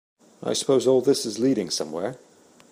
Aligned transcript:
I 0.41 0.53
suppose 0.53 0.87
all 0.87 1.01
this 1.01 1.27
is 1.27 1.37
leading 1.37 1.69
somewhere? 1.69 2.17